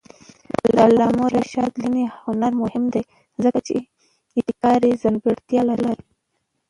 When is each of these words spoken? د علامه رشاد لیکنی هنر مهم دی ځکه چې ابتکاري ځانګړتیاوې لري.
د 0.63 0.65
علامه 0.87 1.25
رشاد 1.37 1.71
لیکنی 1.81 2.03
هنر 2.23 2.51
مهم 2.61 2.83
دی 2.93 3.03
ځکه 3.43 3.59
چې 3.67 3.75
ابتکاري 4.39 4.91
ځانګړتیاوې 5.01 5.65
لري. 5.69 5.93